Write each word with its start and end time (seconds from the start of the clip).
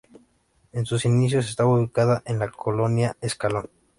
En 0.71 0.87
sus 0.87 1.05
inicios 1.05 1.47
estaba 1.47 1.77
ubicada 1.77 2.23
en 2.25 2.39
la 2.39 2.49
Colonia 2.49 3.17
Escalón. 3.21 3.69